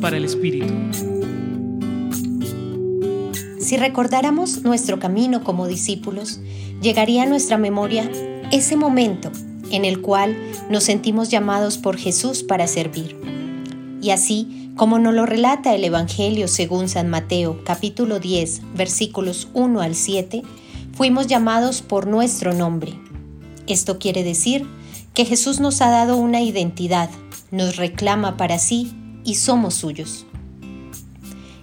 Para 0.00 0.16
el 0.16 0.24
Espíritu. 0.24 0.72
Si 3.60 3.76
recordáramos 3.76 4.62
nuestro 4.62 4.98
camino 4.98 5.44
como 5.44 5.68
discípulos, 5.68 6.40
llegaría 6.80 7.24
a 7.24 7.26
nuestra 7.26 7.58
memoria 7.58 8.10
ese 8.50 8.76
momento 8.76 9.30
en 9.70 9.84
el 9.84 10.00
cual 10.00 10.36
nos 10.70 10.84
sentimos 10.84 11.28
llamados 11.28 11.76
por 11.76 11.96
Jesús 11.98 12.42
para 12.42 12.66
servir. 12.66 13.20
Y 14.00 14.10
así, 14.10 14.72
como 14.74 14.98
nos 14.98 15.14
lo 15.14 15.26
relata 15.26 15.74
el 15.74 15.84
Evangelio 15.84 16.48
según 16.48 16.88
San 16.88 17.08
Mateo 17.08 17.62
capítulo 17.62 18.18
10 18.18 18.74
versículos 18.74 19.48
1 19.52 19.80
al 19.80 19.94
7, 19.94 20.42
fuimos 20.92 21.26
llamados 21.28 21.82
por 21.82 22.06
nuestro 22.06 22.54
nombre. 22.54 22.98
Esto 23.68 23.98
quiere 23.98 24.24
decir 24.24 24.66
que 25.14 25.24
Jesús 25.26 25.60
nos 25.60 25.82
ha 25.82 25.90
dado 25.90 26.16
una 26.16 26.40
identidad, 26.40 27.10
nos 27.50 27.76
reclama 27.76 28.36
para 28.36 28.58
sí 28.58 28.92
y 29.24 29.36
somos 29.36 29.74
suyos. 29.74 30.26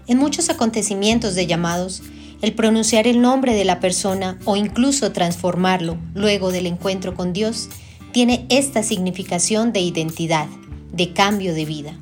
En 0.07 0.17
muchos 0.17 0.49
acontecimientos 0.49 1.35
de 1.35 1.45
llamados, 1.45 2.01
el 2.41 2.53
pronunciar 2.53 3.05
el 3.05 3.21
nombre 3.21 3.53
de 3.53 3.65
la 3.65 3.79
persona 3.79 4.39
o 4.45 4.55
incluso 4.55 5.11
transformarlo 5.11 5.97
luego 6.15 6.51
del 6.51 6.67
encuentro 6.67 7.15
con 7.15 7.33
Dios 7.33 7.69
tiene 8.11 8.45
esta 8.49 8.81
significación 8.81 9.73
de 9.73 9.81
identidad, 9.81 10.47
de 10.91 11.13
cambio 11.13 11.53
de 11.53 11.65
vida. 11.65 11.93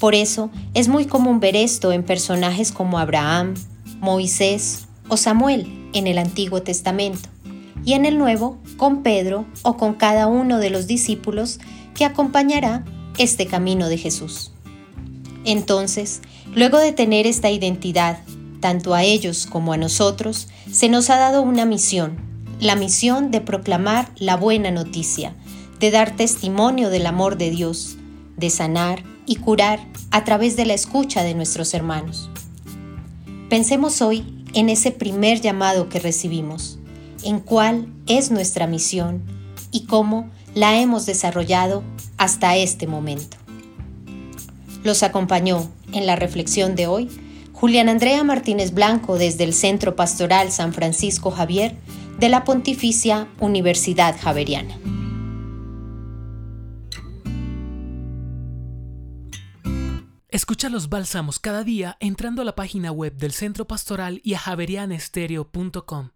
Por 0.00 0.14
eso 0.14 0.50
es 0.74 0.88
muy 0.88 1.04
común 1.04 1.38
ver 1.38 1.54
esto 1.54 1.92
en 1.92 2.02
personajes 2.02 2.72
como 2.72 2.98
Abraham, 2.98 3.54
Moisés 4.00 4.86
o 5.08 5.16
Samuel 5.16 5.90
en 5.92 6.06
el 6.06 6.18
Antiguo 6.18 6.62
Testamento 6.62 7.28
y 7.84 7.92
en 7.92 8.06
el 8.06 8.18
Nuevo 8.18 8.58
con 8.76 9.02
Pedro 9.02 9.44
o 9.62 9.76
con 9.76 9.94
cada 9.94 10.26
uno 10.26 10.58
de 10.58 10.70
los 10.70 10.86
discípulos 10.86 11.60
que 11.94 12.04
acompañará 12.04 12.84
este 13.18 13.46
camino 13.46 13.88
de 13.88 13.98
Jesús. 13.98 14.53
Entonces, 15.44 16.20
luego 16.54 16.78
de 16.78 16.92
tener 16.92 17.26
esta 17.26 17.50
identidad, 17.50 18.18
tanto 18.60 18.94
a 18.94 19.02
ellos 19.02 19.46
como 19.46 19.72
a 19.72 19.76
nosotros, 19.76 20.48
se 20.70 20.88
nos 20.88 21.10
ha 21.10 21.18
dado 21.18 21.42
una 21.42 21.66
misión, 21.66 22.16
la 22.60 22.76
misión 22.76 23.30
de 23.30 23.40
proclamar 23.40 24.10
la 24.16 24.36
buena 24.36 24.70
noticia, 24.70 25.34
de 25.80 25.90
dar 25.90 26.16
testimonio 26.16 26.88
del 26.88 27.06
amor 27.06 27.36
de 27.36 27.50
Dios, 27.50 27.96
de 28.36 28.48
sanar 28.48 29.02
y 29.26 29.36
curar 29.36 29.80
a 30.10 30.24
través 30.24 30.56
de 30.56 30.64
la 30.64 30.74
escucha 30.74 31.22
de 31.22 31.34
nuestros 31.34 31.74
hermanos. 31.74 32.30
Pensemos 33.50 34.00
hoy 34.00 34.24
en 34.54 34.70
ese 34.70 34.92
primer 34.92 35.40
llamado 35.40 35.88
que 35.88 36.00
recibimos, 36.00 36.78
en 37.22 37.40
cuál 37.40 37.88
es 38.06 38.30
nuestra 38.30 38.66
misión 38.66 39.22
y 39.70 39.84
cómo 39.86 40.30
la 40.54 40.80
hemos 40.80 41.04
desarrollado 41.04 41.82
hasta 42.16 42.56
este 42.56 42.86
momento. 42.86 43.43
Los 44.84 45.02
acompañó 45.02 45.68
en 45.92 46.06
la 46.06 46.14
reflexión 46.14 46.76
de 46.76 46.86
hoy 46.86 47.08
Julián 47.52 47.88
Andrea 47.88 48.22
Martínez 48.22 48.74
Blanco 48.74 49.16
desde 49.16 49.44
el 49.44 49.54
Centro 49.54 49.96
Pastoral 49.96 50.52
San 50.52 50.74
Francisco 50.74 51.30
Javier 51.30 51.76
de 52.18 52.28
la 52.28 52.44
Pontificia 52.44 53.26
Universidad 53.40 54.14
Javeriana. 54.20 54.78
Escucha 60.28 60.68
los 60.68 60.88
bálsamos 60.88 61.38
cada 61.38 61.62
día 61.62 61.96
entrando 62.00 62.42
a 62.42 62.44
la 62.44 62.54
página 62.54 62.90
web 62.90 63.16
del 63.16 63.32
Centro 63.32 63.66
Pastoral 63.66 64.20
y 64.24 64.34
a 64.34 64.38
javerianestereo.com. 64.40 66.13